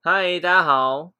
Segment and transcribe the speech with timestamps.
[0.00, 1.12] 嗨，大家好，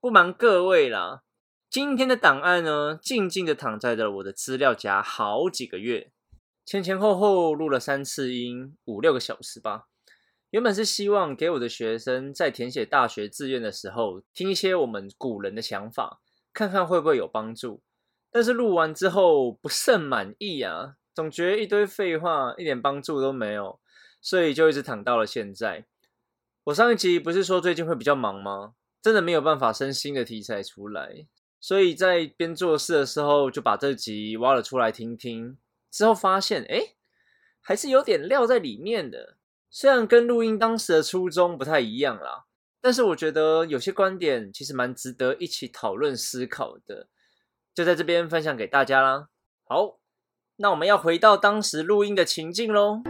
[0.00, 1.22] 不瞒各位啦，
[1.70, 6.10] 今天的档案呢，静静的躺在了我的资料夹好几个月，
[6.66, 9.84] 前前后后录了三次音，五六个小时吧。
[10.50, 16.20] 原本是希望给我的学生在填写大学志愿的时候，听一些我们古人的想法，
[16.52, 17.84] 看看会不会有帮助。
[18.32, 23.78] 但是录完之后不甚满意啊，总觉得一堆废话，一点帮助都没有，
[24.20, 25.86] 所以就一直躺到了现在。
[26.64, 28.72] 我上一集不是说最近会比较忙吗？
[29.02, 31.26] 真的没有办法生新的题材出来，
[31.60, 35.58] 所以在边做事的时候就把这集挖了出来听听。
[35.90, 36.94] 之后发现，哎，
[37.60, 39.36] 还是有点料在里面的。
[39.68, 42.46] 虽然跟录音当时的初衷不太一样啦，
[42.80, 47.08] 但是我觉得有些观点其实蛮值得一起讨论思考的，
[47.74, 49.28] 就在这边分享给大家啦。
[49.64, 49.98] 好，
[50.56, 53.02] 那我们要回到当时录音的情境喽。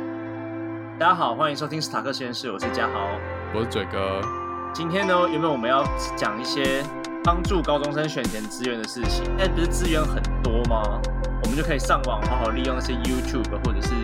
[0.99, 3.44] 大家好，欢迎收听史塔克实验室，我是嘉豪。
[3.57, 4.21] 我是嘴哥，
[4.73, 5.85] 今天呢，原本我们要
[6.17, 6.83] 讲一些
[7.23, 9.25] 帮助高中生选填资源的事情。
[9.27, 11.01] 现在不是资源很多吗？
[11.45, 13.95] 我们就可以上网好好利用那些 YouTube 或者是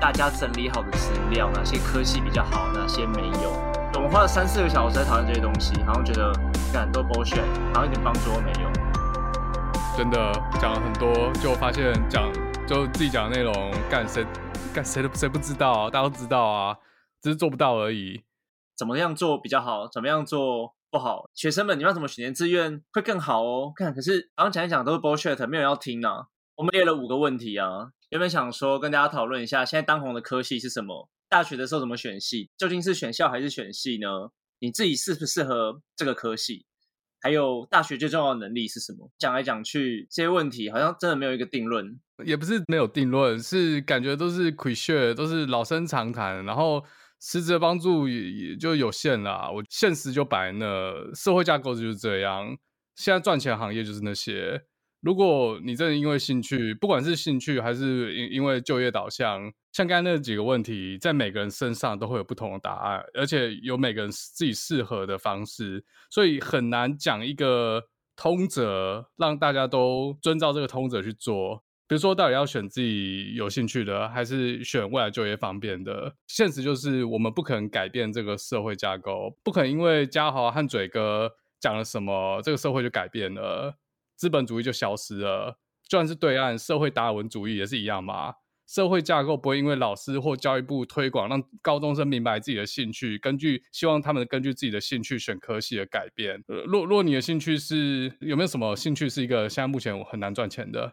[0.00, 3.52] 大家整理好的资料，哪些科系比较好，哪些没有。
[3.96, 6.32] 我们花了三四个小时在讨论这些东西，好像觉得
[6.72, 8.70] 干都 bullshit，好像一点帮助都没有。
[9.98, 12.32] 真的讲了很多，就发现讲
[12.66, 14.24] 就自己讲的内容，干谁
[14.72, 16.76] 干谁都谁不知道，啊大家都知道啊，
[17.20, 18.23] 只是做不到而已。
[18.76, 19.88] 怎么样做比较好？
[19.88, 21.30] 怎么样做不好？
[21.34, 23.72] 学生们，你要怎么选填志愿会更好哦？
[23.74, 26.08] 看，可是刚刚讲一讲都是 bullshit，没有人要听呢。
[26.56, 31.08] 我们列了五个问题啊，原本想说跟大家讨论一下，现在当红的科系是什么？
[31.28, 32.50] 大学的时候怎么选系？
[32.56, 34.08] 究竟是选校还是选系呢？
[34.60, 36.66] 你自己适不适合这个科系？
[37.20, 39.10] 还有大学最重要的能力是什么？
[39.18, 41.98] 讲来讲去这些问题，好像真的没有一个定论。
[42.24, 46.84] 也不是没有定论，是感觉都是 cliche，都是老生常谈，然后。
[47.20, 49.50] 实质的帮助也也就有限啦。
[49.50, 52.56] 我现实就摆那，社会架构就是这样。
[52.94, 54.62] 现在赚钱行业就是那些。
[55.00, 67.84] 如果你真的因为兴趣，不管是兴趣还是因因为就业导向，像刚才那几个问题，在每个人身上都会有不同的答案，而且有每个人自己适合的方式，所以很难讲一个
[68.16, 71.62] 通则，让大家都遵照这个通则去做。
[71.94, 76.12] 比如说，到底要选自己有兴趣的，还是选未来就业方便的？
[76.26, 83.76] 现实就是，我们不可能改变这个社会架构，不可能因为嘉豪和嘴哥讲了什么，这个社会就改变了，
[84.16, 85.56] 资本主义就消失了。
[85.88, 88.34] 就算是对岸社会达尔文主义也是一样嘛。
[88.66, 96.42] 社会架构不会因为老师或教育部推广，让高中生明白自己的兴趣，根据希望他们根据自己的兴趣选科系而改变。
[96.66, 100.92] 若若你的兴趣是有没有什么兴趣是一个现在目前很难赚钱的？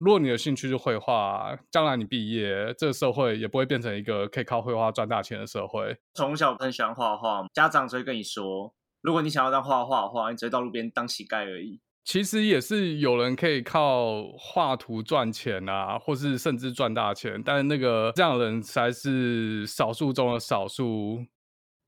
[0.00, 5.94] 如果你的兴趣是绘画，将来你毕业，这个社会也不会变成一个可以靠绘画赚大钱的社会。
[6.14, 11.80] 从小很喜欢画画，家长就会跟你说，如果你想要当画画的话，你只会到路边当乞丐而已。
[12.02, 21.26] 其实也是有人可以靠画图赚钱啊，或是甚至赚大钱，但是那个这样的人才是少数中的少数。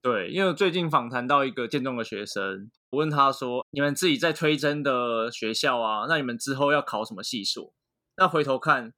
[0.02, 7.72] 对，因为最近访谈到一个建中的学生，我问他说：“你们自己在推甄的学校啊，那你们之后要考什么系数？”
[8.22, 8.92] 那回头看，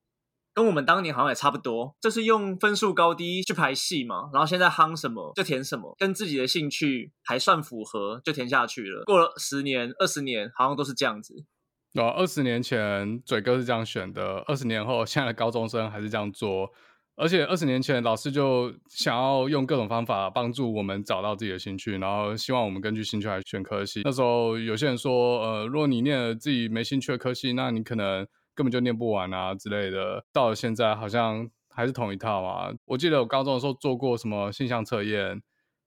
[0.53, 4.29] 跟我们当年好像也差不多，就是用分数高低去排戏嘛。
[4.35, 9.03] 然后现在夯什么就填什么，跟自己的兴趣还算符合就填下去了。
[9.05, 11.47] 过了十年、二十年，好像都是这样子。
[11.95, 16.71] 哦，二十年前嘴哥是这样选的，二十年后现在的高中生还是这样做。
[17.17, 24.03] 而且二十年前老师就想要用各种方法帮助我们找到自己的兴趣，然后希望我们根据兴趣来选科系。
[24.05, 28.29] 那时候有些人说，呃，如果你念了自己没兴趣的科系，那你可能。
[28.55, 32.73] 根本就念不完啊之类的，到了现在好像还是同一套嘛。
[32.85, 35.43] 我记得我高中的时候做过什么性向测验，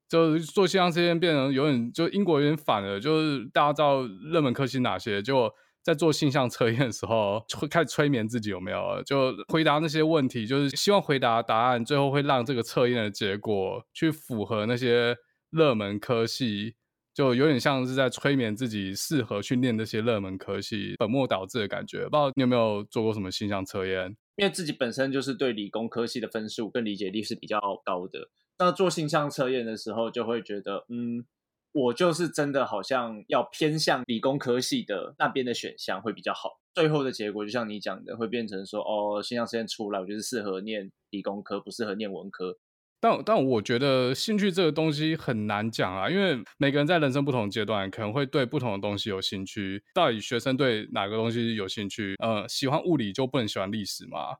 [0.09, 5.51] 就做性向测验变成有点就英国有点反了，就是大家知道热门科系哪些，就
[5.81, 15.15] 在做性向测验的时候会开始催眠自己有没有，就回答那些问题，就是希望回答答案，最后会让这个测验的结果去符合那些
[15.49, 16.75] 热门科系。
[17.17, 22.03] 就有点像是在催眠自己，适合去念那些热门科系，本末倒置的感觉。
[22.03, 24.15] 不知道你有没有做过什么性向测验？
[24.35, 28.29] 因为自己本身就是对理工科系的分数跟理解力是比较高的，
[28.59, 31.25] 那做性向测验的时候，就会觉得，嗯，
[31.71, 36.59] 我就是真的好像要偏向理工科系的那边的选项会比较好。
[36.75, 42.59] 最后的结果就像你讲的，会变成说，哦，性向测验出来，我就是适合念理工科，不适合念文科。
[42.99, 49.83] 但但我觉得兴趣这个东西很难讲啊，因为每个人在人生不同阶段可能会对不同的东西有兴趣。
[49.93, 52.15] 到底学生对哪个东西有兴趣？
[52.19, 54.35] 呃，喜欢物理就不能喜欢历史吗？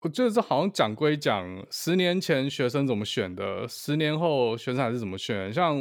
[0.00, 5.52] 我觉得这好像讲归讲，十年前学生怎么选的，十年后学生还是怎么选。
[5.52, 5.76] 像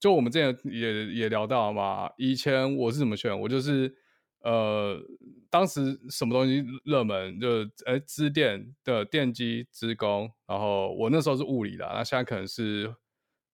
[0.00, 3.92] 就我们之前也也聊到嘛，以前我是怎么选，我就是
[4.48, 4.98] 呃，
[5.50, 7.48] 当时什么东西热门，就
[7.84, 12.94] 呃资电的电机、资工，然后我那时候是物理的，那现在可能是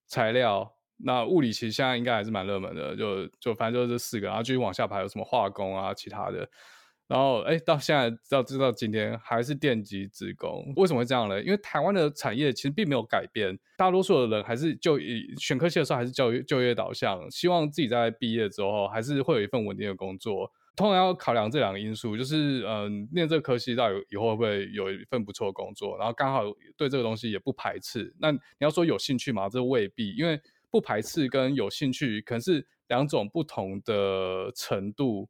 [0.07, 0.73] 材料。
[0.99, 6.49] 那物理其实现在应该还是蛮热门的，就就反正就是这四个，然后继续往下排，有什么化工啊，其他的。
[7.09, 11.43] 然后，哎，到现在到直到今天还是电机职工，为什么会这样呢？
[11.43, 14.97] 因为台湾的产业其实并没有改变，大多数的人还是就
[15.37, 20.51] 选科系的时候还是就就业导向，希望自己在毕业之后还是会有一份稳定的工作。
[20.77, 26.43] 通常要考量这两个因素，就是嗯，念这个科系到底以后会不会有一份不错的工作，然后刚好
[26.77, 28.13] 对这个东西也不排斥。
[28.19, 29.49] 那你要说有兴趣吗？
[29.49, 30.41] 这未必，因为
[30.71, 35.29] 不排斥跟有兴趣可能是两种不同的程度。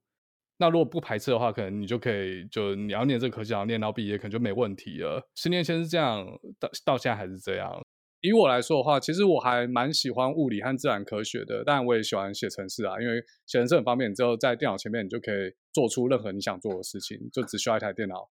[0.56, 5.28] 那如果不排斥的话，可能你就可以就你要念这个科系，要念到毕业，可能就没问题了。
[5.34, 6.26] 十年前是这样，
[6.58, 7.84] 到到现在还是这样。
[8.24, 18.30] 以我来说的话，其实我还蛮喜欢物理和自然科学的，但我也喜欢写程式啊，因为写程式很方便，之后在电脑前面你就可以做出任何你想做的事情，就只需要一台电脑。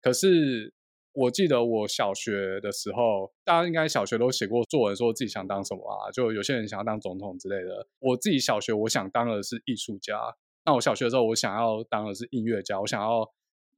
[0.00, 0.72] 可是
[1.12, 6.10] 我记得我小学的时候，大家应该小学都写过作文，说自己想当什么啊？
[6.10, 7.86] 就有些人想要当总统之类的。
[7.98, 10.18] 我自己小学我想当的是艺术家。
[10.64, 13.30] 那我小学的时候，我想要当的是音乐家，我想要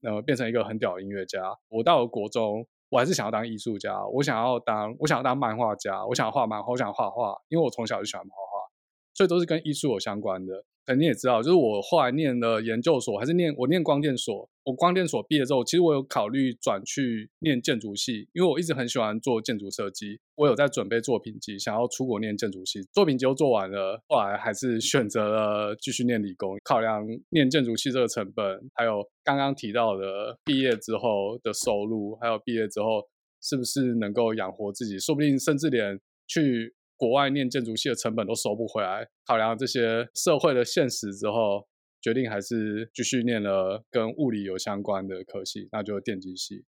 [0.02, 1.58] 呃变成一个很屌的音乐家。
[1.68, 8.68] 我到了国中，我还是想要当艺术家，我想要当我想要当漫画家，我想画漫画，我想画画，因为我从小就喜欢画画，
[9.14, 10.64] 所以都是跟艺术有相关的。
[10.96, 14.48] 你也知道，就是我后来念了研究所，还是念我念光电所。
[14.68, 20.20] 我光电所毕业之后，其实我有考虑转去念建筑系，因为我一直很喜欢做建筑设计。
[20.34, 22.82] 我有在准备作品集，想要出国念建筑系。
[22.92, 26.58] 作品集都做完了，后来还是选择了继续念理工。
[26.62, 33.02] 考量念建筑系这个成本，还有刚刚提到的毕业之后的收入，还有毕业之后
[33.40, 36.74] 是不是能够养活自己，说不定甚至连去。
[36.98, 41.64] 国外念建筑系的成本都收不回来，考量这些社会的现实之后，
[42.00, 46.64] 决定还是继续念了跟物理有相关的科系，那就电机系。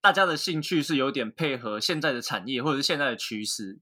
[0.00, 3.78] 大家的兴趣是有点配合现在的产业或者是现在的趋势，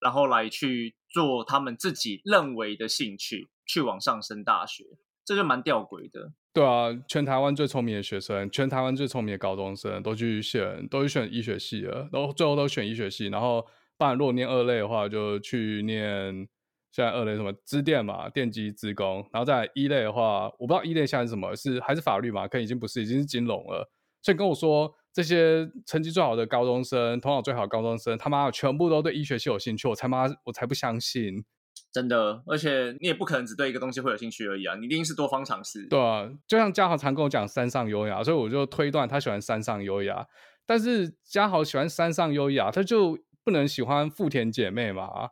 [0.00, 4.84] 然后来去做他们自己认为的兴趣，去往上升大学，
[5.24, 6.32] 这就蛮吊诡的。
[6.52, 13.66] 对啊，全台湾最聪明的学生，全台湾最聪明的高中生都去选，都去选医学系了，然后最后都选医学系，然后。
[13.98, 16.48] 不然，如果念二类的话，就去念
[16.92, 19.24] 现在二类什么资电嘛，电机、资工。
[19.32, 22.48] 然后在一类的话，我不知道一类现在是什么，是还是法律嘛？
[22.48, 23.88] 可能已经不是，已经是金融了。
[24.22, 31.44] 所以跟我说，这些成绩最好的高中生，头脑最好的高中生，他妈全部都对医学系有兴趣，我才妈我才不相信。
[31.92, 35.86] 真的，而且你也不可能只对一个东西会有兴趣而已啊，你一定是多方尝试。
[35.86, 40.26] 对啊，就像嘉豪常跟我讲山上优雅，所以我就推断他喜欢山上优雅。
[40.66, 43.18] 但是嘉豪喜欢山上优雅，他就。
[43.42, 45.30] 不能喜欢富田姐妹嘛？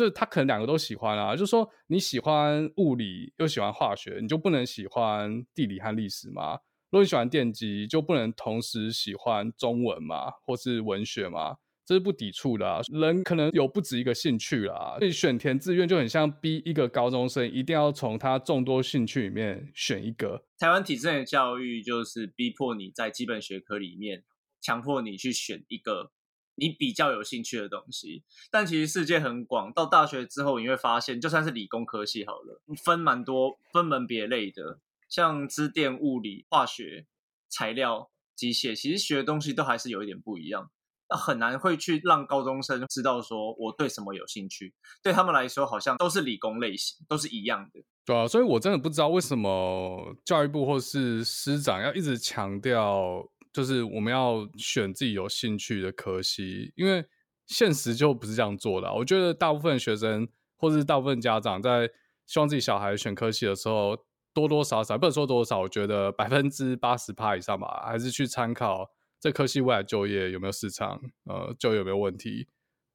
[0.00, 1.36] 这他可能两个都喜欢啊。
[1.36, 6.54] 就是说，你喜欢物理又喜欢化学，你就不能喜欢地理和历史吗？
[6.90, 11.56] 如果你喜欢电机，就不能同时喜欢中文吗，或是文学吗？
[11.84, 12.80] 这是不抵触的。
[12.92, 20.44] 人可能有不止一个兴趣啦，所以选填志愿就很像逼一个高中生一定要从他众多兴趣里面选一个。
[20.58, 24.24] 台湾体制内的教育就是逼迫你在基本学科里面
[24.60, 26.12] 强迫你去选一个。
[26.60, 29.72] 你比较有兴趣的东西，但其实世界很广。
[29.72, 37.06] 到大学之后，你会发现，就算是理工科系好了，分蛮多分门别类的，像资电、物理、化学、
[37.48, 40.70] 材料、机械，其实学的东西都还是有一点不一样。
[41.08, 44.74] 那很难会去让高中生知道说我对什么有兴趣。
[45.02, 47.82] 对他们来说，好像都是理工类型，都是一样的。
[48.04, 53.26] 对啊，所以我真的不知道为什么教育部或是师长要一直强调。
[53.52, 57.04] 就是我们要选自己有兴趣的科系，因为
[57.46, 58.92] 现实就不是这样做的。
[58.94, 61.90] 我觉得大部分学生或者是大部分家长在
[62.26, 63.96] 希望自己小孩选科系的时候，
[64.32, 72.48] 多多少少不能说多少，我觉得百分之八十趴以上吧，还是去参考这科系未来就业有没有市场，呃，就业有没有问题。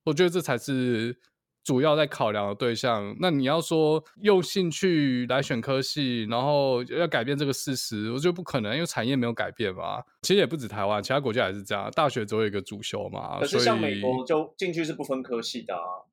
[0.06, 1.20] 我觉得这才是。
[1.66, 10.02] 主要在考量的对象，那你要说用兴趣来选科系，然后要改变这个事实，我觉得不可能，因为产业没有改变嘛。
[10.22, 13.40] 其实也不止台湾，其他国家也是这样，大学只有一个主修嘛。
[13.40, 16.06] 可是像美国就进去是不分科系的啊。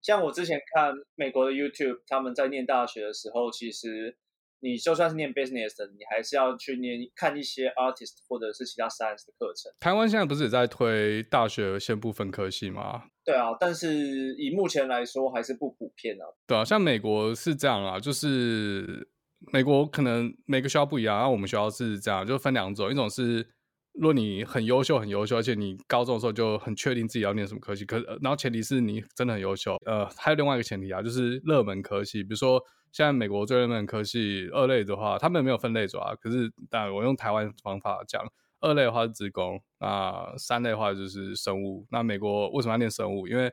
[0.00, 4.16] 像我之前看美国的 YouTube，他们在念大学的时候，其实。
[4.62, 9.72] 你就算是念 business 的，你还是要去念看一些 artist 或者是其他 science 的课程。
[9.80, 13.04] 台湾现在不是也在推大学先不分科系吗？
[13.30, 16.24] 对啊，但是以目前来说还是不普遍啊。
[16.48, 19.08] 对啊，像美国是这样啊，就是
[19.52, 23.46] 美国可能每个学校不一样，然后我们学校是这样，就分两种，一种是
[23.92, 29.76] 如果你很优秀，很优秀，而且你高中的时候就很确定自己要念什么科系，可然后前提是你真的很优秀。
[29.86, 32.60] 呃，还有另外一个前提啊，就是热门科系，比如说
[32.90, 36.14] 现在美国最热门科系二类的话，他们没有分类组啊。
[36.16, 38.24] 可是，但我用台湾方法讲，
[38.60, 41.86] 二类的话是职工，那三类的话就是生物。
[41.90, 43.26] 那美国为什么要念生物？
[43.26, 43.52] 因为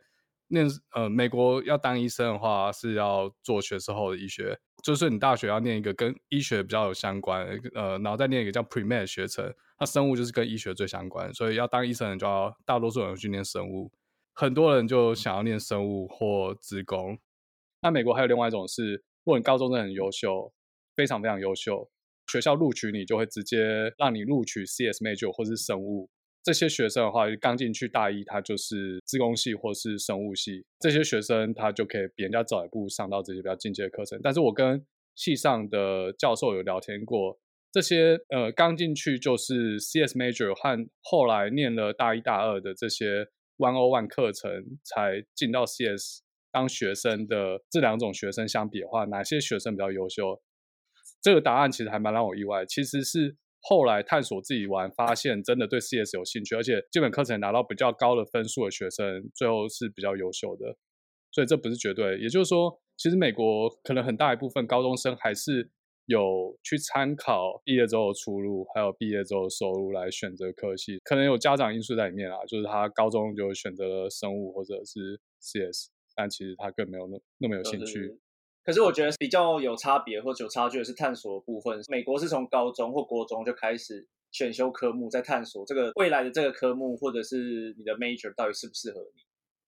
[0.50, 9.54] 念呃，美国要当医生的话是要做学士后的医学，就是你大学要念一个跟医学比较有相关，呃，然后再念一个叫 pre med 学程。
[9.80, 13.92] 那生物就是跟医学最相关，所以要当医生的就要大多数人去念生物，
[14.34, 17.20] 很多人就想要念生物或职工。
[17.82, 20.52] 那美国还有另外一种是，如果你高中真的很优秀，
[20.96, 21.90] 非常非常优秀，
[22.28, 26.10] 学校录取你就会直接让你录取 CS major 或是生物。
[26.44, 30.64] 这些学生的话，刚进去大一，他就是自工系或是生物系。
[30.80, 34.18] 这些学生他就可以比人家早一步上到这些比较进阶的课程。
[34.24, 37.38] 但是我跟系上的教授有聊天过，
[37.72, 50.42] 这些呃刚进去就是 CS major 和后来念了大一大二的这些 One O One 课程才进到 CS 当学生的这两种学生相比的话，哪些学生比较优秀？
[51.28, 53.36] 这个答案其实还蛮让我意外，其实是。
[53.60, 60.78] 后来探索自己玩，发现真的对 CS 有兴趣，而且基本课程拿到比较高的分数的学生，最后是比较优秀的。
[61.32, 65.70] 所以这不是绝对，也就是说，其实美国可能很大一部分高中生还是
[66.06, 78.18] 有去参考毕业之后的出路，还有毕业之后的收入来选择科系，可能有家长因素在里面啊，就是他高中就选择了生物或者是 CS，但其实他更没有那那么有兴趣。
[78.68, 81.80] 可是我觉得比较有差别或者有差距的是探索的部分。
[81.88, 89.22] 美国是从高中或国中就开始选修科目，在探索这个未来的这个科目或者是你的 major 到底适不适合你。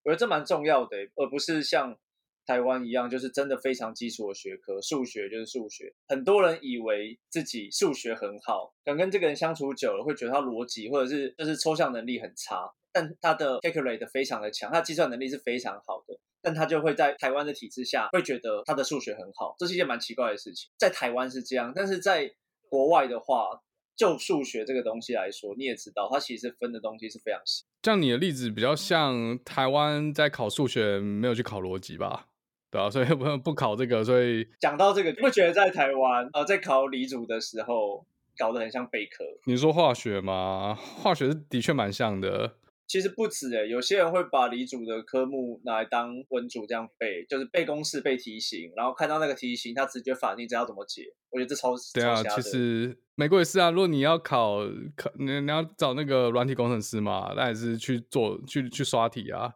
[0.04, 1.98] 我觉得这蛮重要的，而不是像
[2.46, 5.94] 台湾一样，就是真的非常基础的学科，数学就是数学。
[6.10, 16.20] 很多人以为自己数学很好，可能跟这个人相处久了，会觉得他逻辑或者是就是抽象能力很差，但他的 calculate 非常的强，他计算能力是非常好的。
[16.42, 20.70] 但他就会在台湾的体制下，会觉得他的数学很好，这是一件蛮奇怪的事情。
[20.78, 22.32] 在台湾是这样，但是在
[22.70, 23.62] 国外的话，
[23.96, 27.66] 就数学这个东西来说，你也知道，它其实分的东西是非常细。
[27.84, 32.28] 像你的例子比较像台湾在考数学，没有去考逻辑吧？
[32.72, 34.04] 对啊，所以不不考这个。
[34.04, 38.06] 所以讲到这个，你会觉得在台湾呃，在考理组的时候，
[38.38, 39.26] 搞得很像贝壳。
[39.46, 40.76] 你说化学吗？
[40.76, 42.59] 化学是的确蛮像的。
[42.90, 51.04] 其实不止诶，有些人会把理组的科目拿来当文组这样背，就是背公式、背题型，然后看到那个题型，他直觉反应，知道怎么解。
[51.30, 52.24] 我觉得这超对啊。
[52.24, 54.66] 其实美国也是啊，如果你要考
[54.96, 59.52] 考，你你要找那个软体工程师嘛，那也是去做去去刷题啊。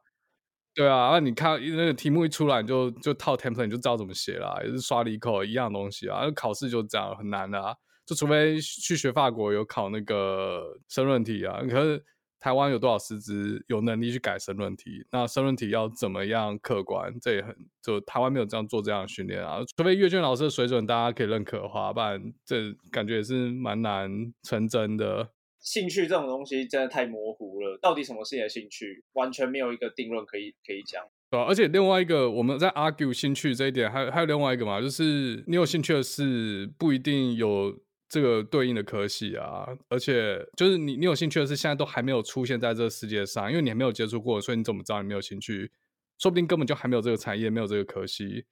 [0.75, 6.29] 对啊，那你看那个题目一出来，你就就套 template，你就知道怎么写啦，也是刷理口一样东西啊。
[6.35, 7.73] 考试就这样，很难的啊。
[8.05, 12.05] 就除非去学法国有考那个申论题啊，可是。
[12.43, 15.07] 台湾有多少师资有能力去改申论题？
[15.13, 17.17] 那申论题要怎么样客观？
[17.21, 19.61] 这也很就台湾没有这样做这样的训练啊。
[19.77, 25.29] 除非阅卷老师的水准大家可以认可的话，不然这感觉也是蛮难成真的。
[25.61, 29.05] 兴趣这种东西真的太模糊了，到底什么是你的兴趣？
[29.13, 31.01] 完全没有一个定论可以可以讲。
[31.31, 37.79] 对，而且另外一个我们在 argue 兴趣这一点，还还有另外一个嘛，就是你有兴趣的事不一定有。
[38.13, 45.71] 这个对应的科系啊，而且就是你你有兴趣的是现在都还没有出现在这个世界上，因为你还没有接触过，所以你怎么知道你没有兴趣？
[46.19, 48.45] 说不定根本就还没有这个产业，没有这个科系。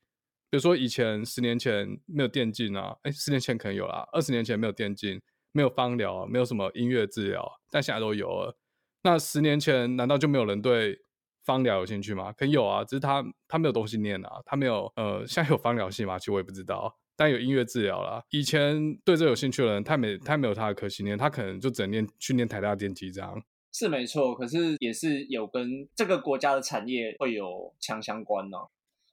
[0.50, 8.58] 比如说以前十年前没有电竞啊，哎，十年前可能有啦，二十年前没有电竞，没有芳疗，没有什么音乐治疗，但现在都有了。
[9.04, 11.00] 那十年前难道就没有人对
[11.46, 12.32] 芳疗有兴趣吗？
[12.32, 16.18] 可能有啊，只是他他没有东西念啊，他没有呃，现在有芳疗系吗？
[16.18, 16.98] 其实我也不知道。
[17.22, 18.24] 但有音乐治疗啦。
[18.32, 23.40] 以前对这有兴趣的人，他没他没有他的科系念，他可能就只能念去念台大电机这样。
[23.72, 28.58] 是没错，可是也是有跟这个国家的产业会有强相关呢。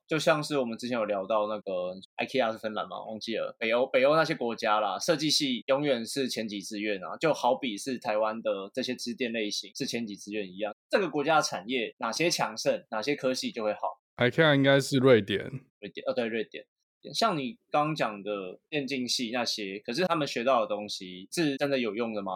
[0.06, 3.04] 就像是我们之前有聊到那个 IKEA 是芬兰嘛？
[3.04, 10.74] 忘记了北欧北欧那些国家啦，设计系永远是前几志愿啊，就好比是台湾的这些支电类型是前几志愿一样。
[10.88, 14.00] 这个国家的产业哪些强盛，哪些科系就会好。
[14.16, 15.44] IKEA 应该是瑞典，
[15.80, 16.64] 瑞典哦，对，瑞典。
[17.14, 22.32] 像你刚刚讲的电竞系那些，可是他们学到的东西是真的有用的吗？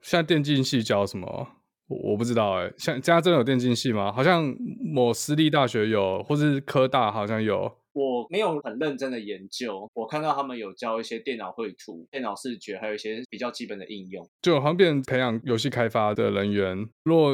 [0.00, 1.48] 现在电竞系教什么？
[1.88, 2.72] 我我不知道哎。
[2.76, 4.12] 像现在真的有电竞系吗？
[4.12, 7.76] 好像某私立大学有，或是科大好像有。
[7.98, 16.88] 我没有很认真的研究，我看到他们有教一些电脑绘图、电脑视觉，还有一些比较基本的应用，就方便培养游戏开发的人员。
[17.02, 17.32] 如果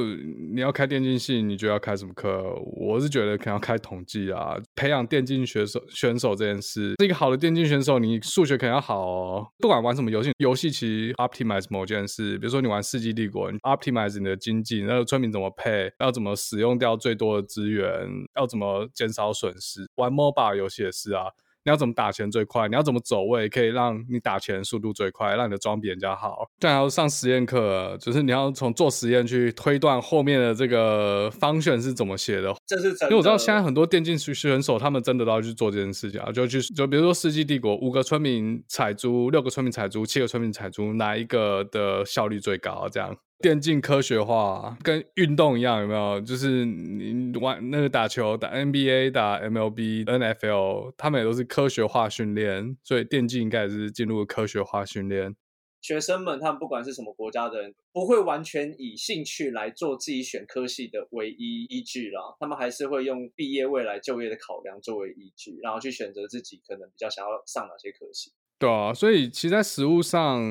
[0.54, 2.54] 你要开电竞系，你觉得要开什么课？
[2.76, 9.46] 我是觉得可能要开统计啊，培养电竞选手选手这件事，是一个好的电竞选手，你数学肯定要好哦。
[9.58, 19.84] 不管玩什么游戏，游戏其实 optimize 某件事，比如说你玩世纪帝国你，optimize 你的经济，那个村民怎么配，要怎么使用掉最多的资源，要怎么减少损失。
[19.96, 21.24] 玩 MOBA 游戏也是啊。
[21.66, 22.68] 你要怎么打钱最快？
[22.68, 26.46] 你要怎么走位可以让你打钱速度最快，让你的装比人家好？
[26.60, 32.54] 对，还要上实验课，就是你要从做实验去推断后面的这个方选是怎么写的。
[32.66, 42.86] 这是因为我知道现在很多电竞选手，他们真的都要去做这件事情啊，就去就比如说《世纪帝国》，五个村民采珠，六个村民采珠，七个村民采珠，哪一个的效率最高？
[42.90, 43.16] 这样。
[43.44, 46.18] 电竞科学化跟运动一样，有没有？
[46.22, 55.36] 就是你玩那个打球，打 NBA、打 MLB、NFL，他们也都是科学化训练，所以电竞应该也是进入科学化训练。
[55.82, 62.34] 学生们，他们不管是什么国家的人，不会完全以兴趣来做自己选科系的唯一依据啦。
[62.40, 68.32] 他们还是会用毕业未来就业的考量作为依据，然后去选择自己可能比较想要上哪些科系。
[68.58, 70.42] 对啊，所以其实，在实物上，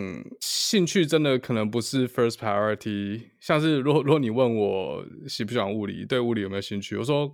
[0.42, 3.30] 兴趣真的可能不是 first priority。
[3.40, 7.34] 像是，如果如果你问我喜不喜欢物理，对物理有没有兴趣，我说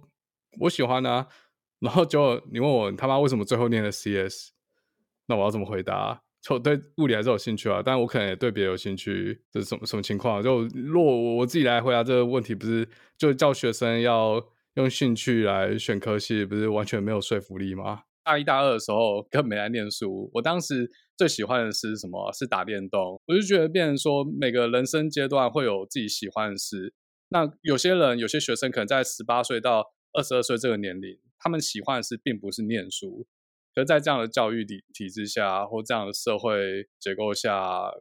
[0.60, 1.28] 我喜欢啊。
[1.80, 4.52] 然后就你问我他妈为什么最后念了 CS，
[5.28, 6.22] 那我要怎么回答？
[6.42, 10.42] 就对物理还是有兴趣啊，但我可能也对别有兴趣，这是什么什么情况？
[10.44, 14.46] 就如果我自己来回答这个问题，不是就叫学生要
[14.76, 18.04] 用兴趣来选科系，不是完全没有说服力吗？
[18.30, 20.30] 大一、大二的时候根本没来念书。
[20.36, 22.32] 我当时最喜欢的是什么？
[22.32, 23.20] 是打电动。
[23.26, 26.94] 我就觉得，变成说每个人生阶段会有自己喜欢的事。
[27.30, 29.84] 那有些人、有些学生可能在十八岁到
[30.14, 33.26] 二十二岁这个年龄，他们喜欢的事并不是念书。
[33.74, 37.92] 可是，在这样的教育体体制下，或这样的社会结构下，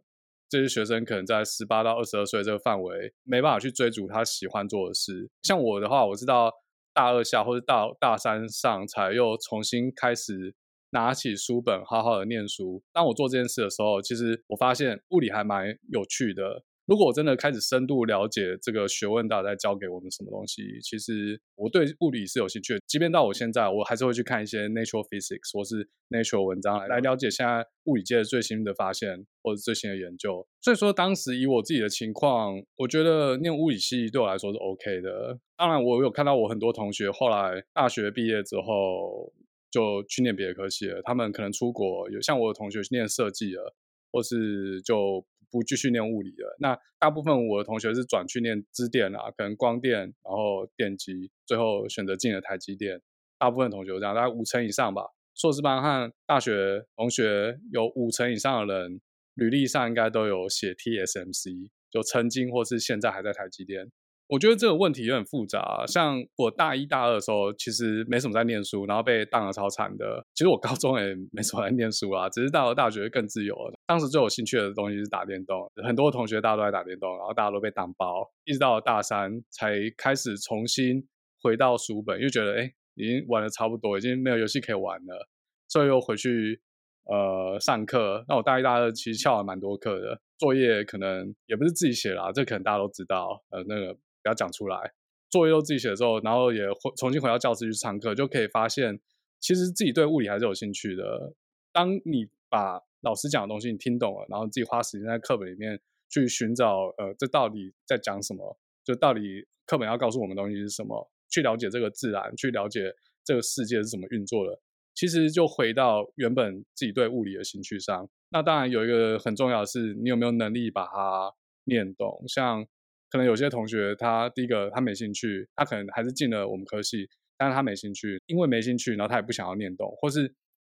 [0.47, 5.31] 这些学生可能在十八到二十二岁这个范围，没办法去追逐他喜欢做的事。
[5.43, 6.53] 像我的话，我知道。
[6.99, 10.53] 大二下或者大大三上才又重新开始
[10.91, 12.83] 拿起书本好好的念书。
[12.93, 16.65] 当我做这件事的时候，其实我发现物理还蛮有趣的。
[16.89, 22.81] 如果我真的开始深度了解这个学问，到底在教给我们什么东西，其实我对物理是有兴趣的。
[22.87, 30.49] 即便到我现在，我还是会去看一些 Nature Physics 或是 Nature 文章来来了解现在物理界最新的发现或者最新的研究。
[30.63, 35.39] 所以说，当时以我自己的情况，我觉得念物理系对我来说是 OK 的。
[35.59, 39.31] 当然，我有看到我很多同学后来大学毕业之后
[39.71, 43.75] 就去念别的科系了，他们可能出国，有像我的同学去念设计了，
[44.11, 45.23] 或是就。
[45.51, 46.57] 不继续念物理了。
[46.59, 53.01] 那大部分我的同学是转去念支电啊，可能光电，然后电机，最后选择进了台积电。
[53.39, 55.03] 大部分同学这样，大概五成以上吧。
[55.35, 59.01] 硕士班和大学同学有五成以上的人，
[59.35, 63.91] 履历上应该都有写 TSMC，就曾经或是现在还在台积电。
[64.29, 65.85] 我觉得这个问题有点复杂。
[65.87, 70.23] 像我大一、大二的时候，其实没什么在念书，然后被当了超惨的。
[70.35, 73.73] 其实我高中也没什么在念书啊，只是到了大学更自由了。
[73.87, 78.31] 当时最有兴趣的东西是打电动，很多同学大家都在打电动，然后大家都被当包。
[78.45, 81.09] 一直到了大三才开始重新
[81.43, 85.27] 回到书本，又觉得哎，已经玩的差不多，已经没有游戏可以玩了，
[85.69, 86.61] 所以又回去
[87.07, 88.27] 呃上课。
[88.29, 93.43] 那我大一、大二其实翘了蛮多课的，作业可能也不是自己写啦，这可能大家都知道。
[93.49, 93.97] 呃，那个。
[94.25, 94.93] 要讲出来，
[95.31, 98.99] 作业都自己写的时候，然后也回重新回到教室去上课，就可以发现，
[99.41, 101.35] 其实自己对物理还是有兴趣的。
[101.73, 108.59] 当你把老师讲的东西你听懂了，然后自己花时间在课本里面去寻找，呃，这到底在讲什么？
[108.85, 111.11] 就到底课本要告诉我们东西是什么？
[111.31, 114.59] 去了解这个自然，去了解这个世界是怎么运作的。
[114.95, 118.09] 其实就回到原本自己对物理的兴趣上。
[118.31, 122.25] 那当然有一个很重要的是，你有没有能力把它念懂？
[122.27, 122.67] 像。
[123.11, 130.29] 可能有些同学，他第一个他没兴趣，他可能还是进了我们科系，但是他没兴趣，因为没兴趣，然后他也不想要念懂，或是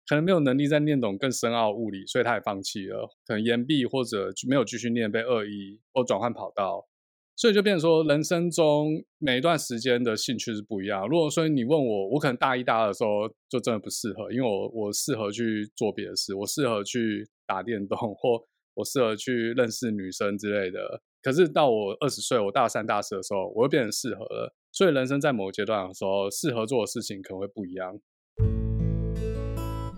[0.07, 6.87] 可能没有能力再念懂更深奥物理，所以他也放弃了，可能延毕或者没有继续念，被恶意或转换跑道，
[7.37, 11.09] 所以就变成说，人生中每一段时间的兴趣是不一样。
[11.09, 18.43] 如果说你问我，我可能大一、大二的时候就真的不适合，因为我我适合去做别的事，我适合去打电动，或
[18.75, 21.01] 我适合去认识女生之类的。
[21.23, 24.55] 可是到我二十岁，我大三、大四的时候，我又变成适合了。
[24.73, 27.99] 所以人生在某个阶段的时候，适合做的事情可能会不一样。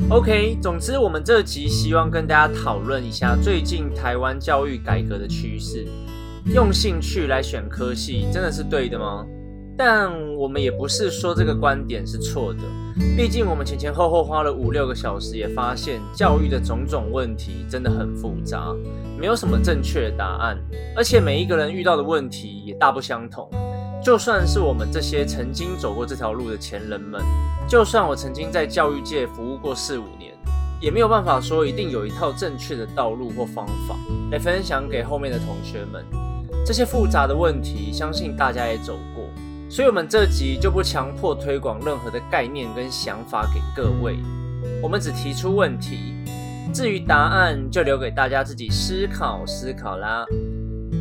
[0.08, 5.84] OK，总之我们这集希望跟大家讨论一下最近台湾教育改革的趋势。
[6.54, 9.26] 用兴趣来选科系，真的是对的吗？
[9.76, 12.60] 但我们也不是说这个观点是错的。
[13.16, 18.74] 毕竟我们前前后后花了五六个小时，也发现教育的种种问题真的很复杂，
[19.18, 20.58] 没有什么正确的答案，
[20.96, 23.50] 而且每一个人遇到的问题也大不相同。
[24.02, 27.20] 就算是我们这些曾经走过这条路的前人们，
[27.68, 30.32] 就算我曾经在教育界服务过四五年，
[30.80, 33.96] 也没有办法说一定有一套正确的道路或方法
[34.30, 36.04] 来分享给后面的同学们。
[36.64, 38.98] 这些复杂的问题，相信大家也走，
[39.76, 44.16] 所以我们这集就不强迫推广任何的概念跟想法给各位，
[44.82, 46.14] 我们只提出问题，
[46.72, 50.24] 至于答案就留给大家自己思考思考啦。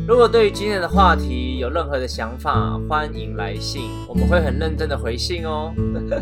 [0.06, 5.72] 如果对于今天的话题有任何的想法，欢迎来信，我们会很认真的回信哦。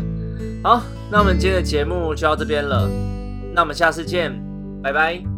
[0.63, 2.89] 好，那我们今天的节目就到这边了，
[3.53, 4.31] 那我们下次见，
[4.81, 5.34] 拜拜。